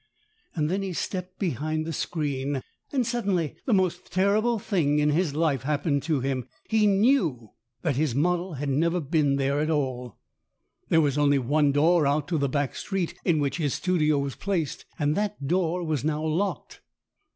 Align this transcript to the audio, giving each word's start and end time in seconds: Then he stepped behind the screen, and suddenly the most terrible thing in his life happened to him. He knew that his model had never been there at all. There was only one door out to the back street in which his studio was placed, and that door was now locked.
Then 0.57 0.81
he 0.81 0.93
stepped 0.93 1.37
behind 1.37 1.85
the 1.85 1.93
screen, 1.93 2.63
and 2.91 3.05
suddenly 3.05 3.55
the 3.67 3.73
most 3.73 4.11
terrible 4.11 4.57
thing 4.57 4.97
in 4.97 5.11
his 5.11 5.35
life 5.35 5.61
happened 5.61 6.01
to 6.01 6.21
him. 6.21 6.47
He 6.67 6.87
knew 6.87 7.51
that 7.83 7.97
his 7.97 8.15
model 8.15 8.53
had 8.53 8.67
never 8.69 8.99
been 8.99 9.35
there 9.35 9.59
at 9.59 9.69
all. 9.69 10.17
There 10.89 11.01
was 11.01 11.19
only 11.19 11.37
one 11.37 11.71
door 11.71 12.07
out 12.07 12.27
to 12.29 12.39
the 12.39 12.49
back 12.49 12.75
street 12.75 13.13
in 13.23 13.37
which 13.37 13.57
his 13.57 13.75
studio 13.75 14.17
was 14.17 14.33
placed, 14.35 14.85
and 14.97 15.13
that 15.15 15.45
door 15.47 15.83
was 15.85 16.03
now 16.03 16.23
locked. 16.23 16.81